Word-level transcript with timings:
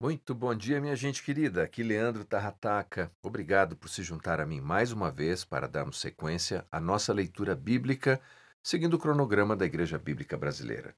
Muito 0.00 0.32
bom 0.32 0.54
dia, 0.54 0.80
minha 0.80 0.94
gente 0.94 1.24
querida. 1.24 1.64
Aqui 1.64 1.82
Leandro 1.82 2.24
Tarrataca. 2.24 3.10
Obrigado 3.20 3.74
por 3.74 3.88
se 3.88 4.00
juntar 4.04 4.40
a 4.40 4.46
mim 4.46 4.60
mais 4.60 4.92
uma 4.92 5.10
vez 5.10 5.44
para 5.44 5.66
darmos 5.66 5.98
sequência 5.98 6.64
à 6.70 6.80
nossa 6.80 7.12
leitura 7.12 7.56
bíblica, 7.56 8.20
seguindo 8.62 8.94
o 8.94 8.98
cronograma 8.98 9.56
da 9.56 9.66
Igreja 9.66 9.98
Bíblica 9.98 10.36
Brasileira. 10.36 10.94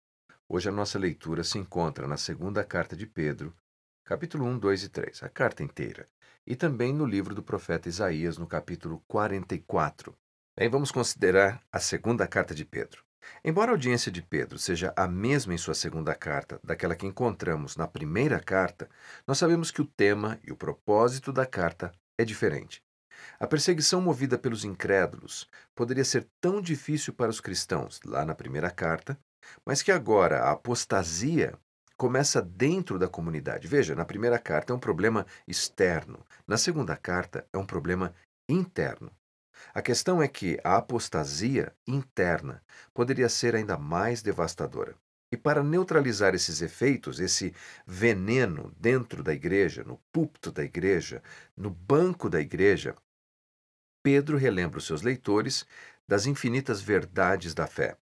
Hoje 0.46 0.68
a 0.68 0.72
nossa 0.72 0.98
leitura 0.98 1.42
se 1.42 1.56
encontra 1.56 2.06
na 2.06 2.18
segunda 2.18 2.62
carta 2.62 2.94
de 2.94 3.06
Pedro, 3.06 3.56
capítulo 4.04 4.44
1, 4.44 4.58
2 4.58 4.82
e 4.82 4.88
3, 4.90 5.22
a 5.22 5.30
carta 5.30 5.62
inteira, 5.62 6.06
e 6.46 6.54
também 6.54 6.92
no 6.92 7.06
livro 7.06 7.34
do 7.34 7.42
profeta 7.42 7.88
Isaías, 7.88 8.36
no 8.36 8.46
capítulo 8.46 9.02
44. 9.08 10.14
Bem, 10.54 10.68
vamos 10.68 10.90
considerar 10.90 11.62
a 11.72 11.80
segunda 11.80 12.28
carta 12.28 12.54
de 12.54 12.66
Pedro. 12.66 13.02
Embora 13.44 13.70
a 13.70 13.74
audiência 13.74 14.10
de 14.10 14.22
Pedro 14.22 14.58
seja 14.58 14.92
a 14.96 15.06
mesma 15.06 15.54
em 15.54 15.58
sua 15.58 15.74
segunda 15.74 16.14
carta 16.14 16.60
daquela 16.62 16.94
que 16.94 17.06
encontramos 17.06 17.76
na 17.76 17.86
primeira 17.86 18.40
carta, 18.40 18.88
nós 19.26 19.38
sabemos 19.38 19.70
que 19.70 19.80
o 19.80 19.86
tema 19.86 20.38
e 20.46 20.52
o 20.52 20.56
propósito 20.56 21.32
da 21.32 21.46
carta 21.46 21.92
é 22.18 22.24
diferente. 22.24 22.82
A 23.38 23.46
perseguição 23.46 24.00
movida 24.00 24.38
pelos 24.38 24.64
incrédulos 24.64 25.48
poderia 25.74 26.04
ser 26.04 26.26
tão 26.40 26.60
difícil 26.60 27.12
para 27.12 27.30
os 27.30 27.40
cristãos 27.40 28.00
lá 28.04 28.24
na 28.24 28.34
primeira 28.34 28.70
carta, 28.70 29.18
mas 29.64 29.82
que 29.82 29.92
agora 29.92 30.42
a 30.42 30.52
apostasia 30.52 31.54
começa 31.96 32.40
dentro 32.40 32.98
da 32.98 33.08
comunidade. 33.08 33.68
Veja, 33.68 33.94
na 33.94 34.04
primeira 34.04 34.38
carta 34.38 34.72
é 34.72 34.76
um 34.76 34.80
problema 34.80 35.26
externo, 35.46 36.24
na 36.46 36.56
segunda 36.56 36.96
carta 36.96 37.46
é 37.52 37.58
um 37.58 37.66
problema 37.66 38.14
interno. 38.48 39.10
A 39.74 39.82
questão 39.82 40.22
é 40.22 40.28
que 40.28 40.58
a 40.64 40.76
apostasia 40.76 41.72
interna 41.86 42.62
poderia 42.94 43.28
ser 43.28 43.54
ainda 43.54 43.76
mais 43.76 44.22
devastadora. 44.22 44.94
E 45.32 45.36
para 45.36 45.62
neutralizar 45.62 46.34
esses 46.34 46.60
efeitos, 46.60 47.20
esse 47.20 47.54
veneno 47.86 48.74
dentro 48.76 49.22
da 49.22 49.32
igreja, 49.32 49.84
no 49.84 49.96
púlpito 50.12 50.50
da 50.50 50.64
igreja, 50.64 51.22
no 51.56 51.70
banco 51.70 52.28
da 52.28 52.40
igreja, 52.40 52.96
Pedro 54.02 54.36
relembra 54.36 54.78
os 54.78 54.86
seus 54.86 55.02
leitores 55.02 55.64
das 56.08 56.26
infinitas 56.26 56.80
verdades 56.80 57.54
da 57.54 57.66
fé. 57.66 57.96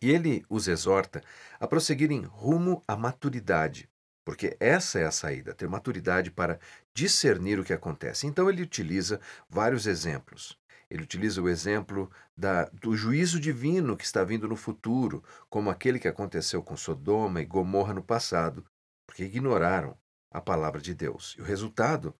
E 0.00 0.10
ele 0.10 0.44
os 0.48 0.68
exorta 0.68 1.22
a 1.58 1.66
prosseguirem 1.66 2.22
rumo 2.22 2.84
à 2.86 2.96
maturidade, 2.96 3.88
porque 4.24 4.56
essa 4.60 4.98
é 4.98 5.06
a 5.06 5.10
saída, 5.10 5.54
ter 5.54 5.68
maturidade 5.68 6.30
para 6.30 6.60
discernir 6.94 7.58
o 7.58 7.64
que 7.64 7.72
acontece. 7.72 8.26
Então 8.26 8.48
ele 8.48 8.62
utiliza 8.62 9.20
vários 9.48 9.86
exemplos. 9.86 10.58
Ele 10.88 11.02
utiliza 11.02 11.42
o 11.42 11.48
exemplo 11.48 12.10
da, 12.36 12.64
do 12.66 12.96
juízo 12.96 13.40
divino 13.40 13.96
que 13.96 14.04
está 14.04 14.22
vindo 14.22 14.46
no 14.46 14.56
futuro, 14.56 15.22
como 15.50 15.68
aquele 15.68 15.98
que 15.98 16.08
aconteceu 16.08 16.62
com 16.62 16.76
Sodoma 16.76 17.40
e 17.40 17.44
Gomorra 17.44 17.92
no 17.92 18.02
passado, 18.02 18.64
porque 19.06 19.24
ignoraram 19.24 19.98
a 20.30 20.40
palavra 20.40 20.80
de 20.80 20.94
Deus. 20.94 21.34
E 21.38 21.42
o 21.42 21.44
resultado? 21.44 22.14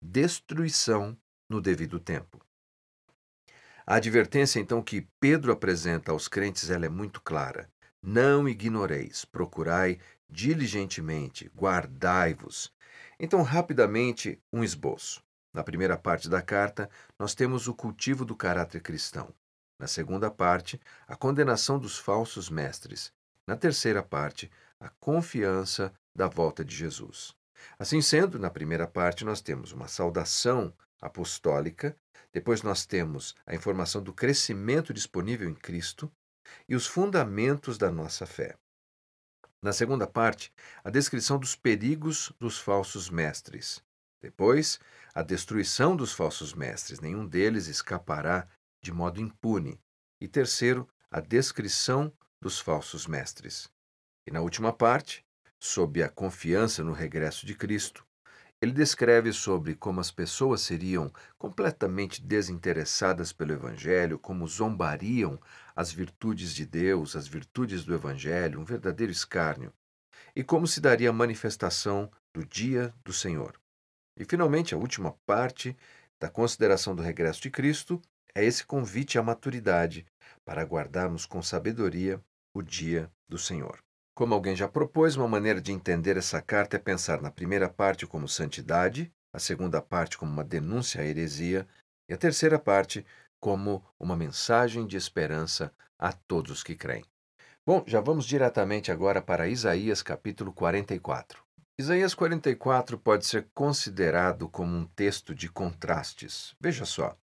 Destruição 0.00 1.16
no 1.48 1.60
devido 1.60 1.98
tempo. 1.98 2.40
A 3.84 3.96
advertência, 3.96 4.60
então, 4.60 4.80
que 4.80 5.08
Pedro 5.18 5.50
apresenta 5.50 6.12
aos 6.12 6.28
crentes 6.28 6.70
ela 6.70 6.86
é 6.86 6.88
muito 6.88 7.20
clara. 7.20 7.68
Não 8.00 8.48
ignoreis, 8.48 9.24
procurai 9.24 9.98
diligentemente, 10.28 11.50
guardai-vos. 11.54 12.72
Então, 13.18 13.42
rapidamente, 13.42 14.40
um 14.52 14.62
esboço. 14.62 15.22
Na 15.52 15.62
primeira 15.62 15.98
parte 15.98 16.28
da 16.28 16.40
carta, 16.40 16.88
nós 17.18 17.34
temos 17.34 17.68
o 17.68 17.74
cultivo 17.74 18.24
do 18.24 18.34
caráter 18.34 18.80
cristão. 18.80 19.34
Na 19.78 19.86
segunda 19.86 20.30
parte, 20.30 20.80
a 21.06 21.16
condenação 21.16 21.78
dos 21.78 21.98
falsos 21.98 22.48
mestres. 22.48 23.12
Na 23.46 23.56
terceira 23.56 24.02
parte, 24.02 24.50
a 24.80 24.88
confiança 24.88 25.92
da 26.14 26.26
volta 26.26 26.64
de 26.64 26.74
Jesus. 26.74 27.34
Assim 27.78 28.00
sendo, 28.00 28.38
na 28.38 28.50
primeira 28.50 28.86
parte, 28.86 29.24
nós 29.24 29.40
temos 29.40 29.72
uma 29.72 29.88
saudação 29.88 30.72
apostólica, 31.00 31.96
depois 32.32 32.62
nós 32.62 32.86
temos 32.86 33.34
a 33.46 33.54
informação 33.54 34.02
do 34.02 34.12
crescimento 34.12 34.94
disponível 34.94 35.48
em 35.48 35.54
Cristo 35.54 36.10
e 36.68 36.74
os 36.74 36.86
fundamentos 36.86 37.76
da 37.76 37.90
nossa 37.90 38.24
fé. 38.24 38.56
Na 39.60 39.72
segunda 39.72 40.06
parte, 40.06 40.52
a 40.82 40.90
descrição 40.90 41.38
dos 41.38 41.54
perigos 41.54 42.32
dos 42.40 42.58
falsos 42.58 43.10
mestres. 43.10 43.82
Depois, 44.22 44.78
a 45.12 45.20
destruição 45.20 45.96
dos 45.96 46.12
falsos 46.12 46.54
mestres, 46.54 47.00
nenhum 47.00 47.26
deles 47.26 47.66
escapará 47.66 48.46
de 48.80 48.92
modo 48.92 49.20
impune. 49.20 49.80
E 50.20 50.28
terceiro, 50.28 50.88
a 51.10 51.20
descrição 51.20 52.12
dos 52.40 52.60
falsos 52.60 53.08
mestres. 53.08 53.68
E 54.24 54.30
na 54.30 54.40
última 54.40 54.72
parte, 54.72 55.26
sob 55.58 56.00
a 56.02 56.08
confiança 56.08 56.84
no 56.84 56.92
regresso 56.92 57.44
de 57.44 57.56
Cristo, 57.56 58.06
ele 58.60 58.70
descreve 58.70 59.32
sobre 59.32 59.74
como 59.74 60.00
as 60.00 60.12
pessoas 60.12 60.60
seriam 60.60 61.12
completamente 61.36 62.22
desinteressadas 62.22 63.32
pelo 63.32 63.52
Evangelho, 63.52 64.20
como 64.20 64.46
zombariam 64.46 65.36
as 65.74 65.90
virtudes 65.90 66.54
de 66.54 66.64
Deus, 66.64 67.16
as 67.16 67.26
virtudes 67.26 67.84
do 67.84 67.92
Evangelho, 67.92 68.60
um 68.60 68.64
verdadeiro 68.64 69.10
escárnio, 69.10 69.72
e 70.36 70.44
como 70.44 70.68
se 70.68 70.80
daria 70.80 71.10
a 71.10 71.12
manifestação 71.12 72.08
do 72.32 72.46
dia 72.46 72.94
do 73.04 73.12
Senhor. 73.12 73.61
E, 74.18 74.24
finalmente, 74.24 74.74
a 74.74 74.78
última 74.78 75.12
parte 75.26 75.76
da 76.20 76.28
consideração 76.28 76.94
do 76.94 77.02
regresso 77.02 77.40
de 77.42 77.50
Cristo 77.50 78.00
é 78.34 78.44
esse 78.44 78.64
convite 78.64 79.18
à 79.18 79.22
maturidade 79.22 80.06
para 80.44 80.62
aguardarmos 80.62 81.26
com 81.26 81.42
sabedoria 81.42 82.20
o 82.54 82.62
dia 82.62 83.10
do 83.28 83.38
Senhor. 83.38 83.82
Como 84.14 84.34
alguém 84.34 84.54
já 84.54 84.68
propôs, 84.68 85.16
uma 85.16 85.26
maneira 85.26 85.60
de 85.60 85.72
entender 85.72 86.16
essa 86.16 86.40
carta 86.42 86.76
é 86.76 86.78
pensar 86.78 87.22
na 87.22 87.30
primeira 87.30 87.68
parte 87.68 88.06
como 88.06 88.28
santidade, 88.28 89.10
a 89.32 89.38
segunda 89.38 89.80
parte 89.80 90.18
como 90.18 90.30
uma 90.30 90.44
denúncia 90.44 91.00
à 91.00 91.04
heresia 91.04 91.66
e 92.08 92.12
a 92.12 92.18
terceira 92.18 92.58
parte 92.58 93.06
como 93.40 93.82
uma 93.98 94.14
mensagem 94.14 94.86
de 94.86 94.96
esperança 94.96 95.72
a 95.98 96.12
todos 96.12 96.62
que 96.62 96.76
creem. 96.76 97.04
Bom, 97.64 97.82
já 97.86 98.00
vamos 98.00 98.26
diretamente 98.26 98.92
agora 98.92 99.22
para 99.22 99.48
Isaías 99.48 100.02
capítulo 100.02 100.52
44. 100.52 101.42
Isaías 101.78 102.12
44 102.14 102.98
pode 102.98 103.24
ser 103.24 103.48
considerado 103.54 104.46
como 104.46 104.76
um 104.76 104.84
texto 104.84 105.34
de 105.34 105.48
contrastes. 105.48 106.54
Veja 106.60 106.84
só. 106.84 107.16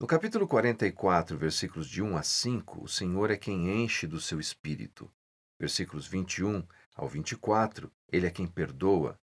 No 0.00 0.06
capítulo 0.06 0.48
44, 0.48 1.36
versículos 1.36 1.86
de 1.86 2.02
1 2.02 2.16
a 2.16 2.22
5, 2.22 2.82
o 2.82 2.88
Senhor 2.88 3.30
é 3.30 3.36
quem 3.36 3.84
enche 3.84 4.06
do 4.06 4.18
seu 4.18 4.40
espírito. 4.40 5.12
Versículos 5.60 6.06
21 6.06 6.66
ao 6.96 7.06
24, 7.06 7.92
ele 8.10 8.26
é 8.26 8.30
quem 8.30 8.46
perdoa. 8.46 9.20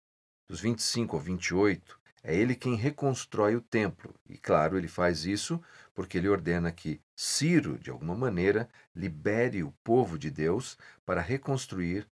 Dos 0.46 0.60
25 0.60 1.16
ao 1.16 1.22
28, 1.22 1.98
é 2.22 2.36
ele 2.36 2.54
quem 2.54 2.74
reconstrói 2.74 3.56
o 3.56 3.62
templo. 3.62 4.14
E 4.28 4.36
claro, 4.36 4.76
ele 4.76 4.88
faz 4.88 5.24
isso 5.24 5.58
porque 5.94 6.18
ele 6.18 6.28
ordena 6.28 6.70
que 6.70 7.00
Ciro, 7.16 7.78
de 7.78 7.90
alguma 7.90 8.14
maneira, 8.14 8.68
libere 8.94 9.62
o 9.62 9.72
povo 9.82 10.18
de 10.18 10.30
Deus 10.30 10.76
para 11.06 11.22
reconstruir 11.22 12.06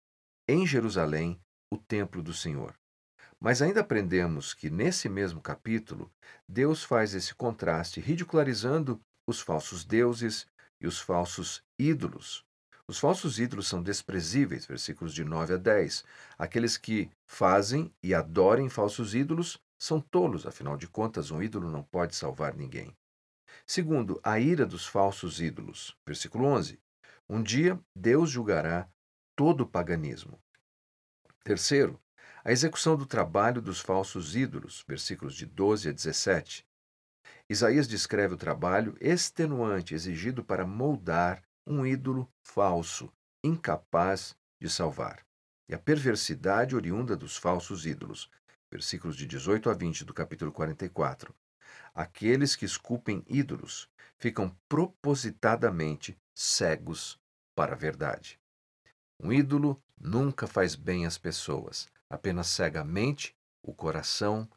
em 0.47 0.65
Jerusalém 0.65 1.37
o 1.71 1.77
templo 1.77 2.21
do 2.21 2.33
Senhor. 2.33 2.75
Mas 3.39 3.61
ainda 3.61 3.81
aprendemos 3.81 4.53
que 4.53 4.69
nesse 4.69 5.07
mesmo 5.07 5.41
capítulo, 5.41 6.11
Deus 6.47 6.83
faz 6.83 7.13
esse 7.13 7.35
contraste 7.35 7.99
ridicularizando 7.99 8.99
os 9.27 9.39
falsos 9.39 9.83
deuses 9.83 10.47
e 10.81 10.87
os 10.87 10.99
falsos 10.99 11.63
ídolos. 11.77 12.45
Os 12.87 12.97
falsos 12.97 13.37
ídolos 13.37 13.67
são 13.67 13.83
desprezíveis, 13.83 14.65
versículos 14.65 15.13
de 15.13 15.23
9 15.23 15.55
a 15.55 15.57
10. 15.57 16.05
Aqueles 16.37 16.77
que 16.77 17.11
fazem 17.25 17.93
e 18.01 18.13
adorem 18.13 18.69
falsos 18.69 19.13
ídolos 19.13 19.59
são 19.77 19.99
tolos, 19.99 20.47
afinal 20.47 20.77
de 20.77 20.87
contas, 20.87 21.29
um 21.29 21.41
ídolo 21.41 21.69
não 21.69 21.83
pode 21.83 22.15
salvar 22.15 22.55
ninguém. 22.55 22.95
Segundo, 23.65 24.19
a 24.23 24.39
ira 24.39 24.65
dos 24.65 24.85
falsos 24.85 25.41
ídolos. 25.41 25.95
Versículo 26.05 26.45
11. 26.45 26.79
Um 27.29 27.43
dia 27.43 27.77
Deus 27.93 28.29
julgará 28.29 28.89
todo 29.35 29.61
o 29.61 29.67
paganismo. 29.67 30.39
Terceiro, 31.47 31.97
a 32.43 32.51
execução 32.51 32.97
do 32.97 33.05
trabalho 33.05 33.61
dos 33.61 33.79
falsos 33.79 34.35
ídolos, 34.35 34.83
versículos 34.85 35.33
de 35.33 35.45
12 35.45 35.87
a 35.87 35.91
17. 35.93 36.67
Isaías 37.49 37.87
descreve 37.87 38.33
o 38.33 38.37
trabalho 38.37 38.97
extenuante 38.99 39.95
exigido 39.95 40.43
para 40.43 40.67
moldar 40.67 41.41
um 41.65 41.85
ídolo 41.85 42.29
falso, 42.43 43.09
incapaz 43.41 44.35
de 44.59 44.69
salvar. 44.69 45.25
E 45.69 45.73
a 45.73 45.79
perversidade 45.79 46.75
oriunda 46.75 47.15
dos 47.15 47.37
falsos 47.37 47.85
ídolos, 47.85 48.29
versículos 48.69 49.15
de 49.15 49.25
18 49.25 49.69
a 49.69 49.73
20 49.73 50.03
do 50.03 50.13
capítulo 50.13 50.51
44. 50.51 51.33
Aqueles 51.95 52.57
que 52.57 52.65
esculpem 52.65 53.23
ídolos 53.25 53.89
ficam 54.17 54.53
propositadamente 54.67 56.19
cegos 56.35 57.17
para 57.55 57.71
a 57.71 57.77
verdade. 57.77 58.37
Um 59.17 59.31
ídolo 59.31 59.81
nunca 59.99 60.47
faz 60.47 60.75
bem 60.75 61.05
às 61.05 61.17
pessoas, 61.17 61.87
apenas 62.09 62.47
cega 62.47 62.81
a 62.81 62.85
mente, 62.85 63.35
o 63.61 63.73
coração, 63.73 64.47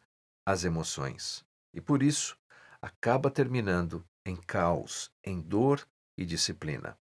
as 0.47 0.65
emoções. 0.65 1.45
E 1.73 1.81
por 1.81 2.03
isso, 2.03 2.37
acaba 2.81 3.31
terminando 3.31 4.05
em 4.25 4.37
caos, 4.37 5.11
em 5.25 5.41
dor 5.41 5.87
e 6.17 6.25
disciplina. 6.25 6.97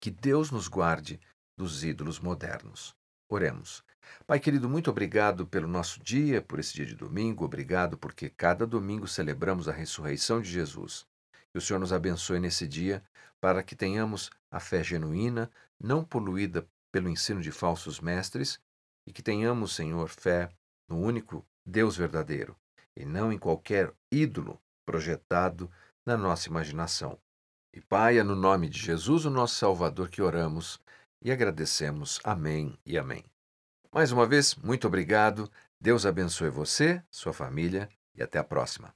Que 0.00 0.10
Deus 0.10 0.50
nos 0.50 0.68
guarde 0.68 1.20
dos 1.56 1.84
ídolos 1.84 2.18
modernos. 2.18 2.94
Oremos. 3.28 3.84
Pai 4.26 4.38
querido, 4.38 4.68
muito 4.68 4.90
obrigado 4.90 5.46
pelo 5.46 5.66
nosso 5.66 6.00
dia, 6.00 6.40
por 6.40 6.60
esse 6.60 6.74
dia 6.74 6.86
de 6.86 6.94
domingo. 6.94 7.44
Obrigado 7.44 7.98
porque 7.98 8.28
cada 8.28 8.66
domingo 8.66 9.08
celebramos 9.08 9.68
a 9.68 9.72
ressurreição 9.72 10.40
de 10.40 10.50
Jesus. 10.50 11.06
Que 11.50 11.58
o 11.58 11.60
Senhor 11.60 11.78
nos 11.78 11.92
abençoe 11.92 12.38
nesse 12.38 12.68
dia 12.68 13.02
para 13.40 13.62
que 13.62 13.74
tenhamos 13.74 14.30
a 14.50 14.60
fé 14.60 14.82
genuína, 14.82 15.50
não 15.78 16.04
poluída 16.04 16.66
pelo 16.96 17.10
ensino 17.10 17.42
de 17.42 17.52
falsos 17.52 18.00
mestres, 18.00 18.58
e 19.06 19.12
que 19.12 19.22
tenhamos, 19.22 19.74
Senhor, 19.74 20.08
fé 20.08 20.48
no 20.88 20.98
único 20.98 21.44
Deus 21.62 21.94
verdadeiro 21.94 22.56
e 22.96 23.04
não 23.04 23.30
em 23.30 23.36
qualquer 23.36 23.92
ídolo 24.10 24.58
projetado 24.86 25.70
na 26.06 26.16
nossa 26.16 26.48
imaginação. 26.48 27.18
E 27.70 27.82
Pai, 27.82 28.16
é 28.16 28.22
no 28.22 28.34
nome 28.34 28.70
de 28.70 28.78
Jesus, 28.78 29.26
o 29.26 29.30
nosso 29.30 29.56
Salvador, 29.56 30.08
que 30.08 30.22
oramos 30.22 30.80
e 31.22 31.30
agradecemos. 31.30 32.18
Amém 32.24 32.78
e 32.86 32.96
amém. 32.96 33.22
Mais 33.92 34.10
uma 34.10 34.26
vez, 34.26 34.54
muito 34.54 34.86
obrigado. 34.86 35.52
Deus 35.78 36.06
abençoe 36.06 36.48
você, 36.48 37.04
sua 37.10 37.34
família 37.34 37.90
e 38.14 38.22
até 38.22 38.38
a 38.38 38.44
próxima. 38.44 38.94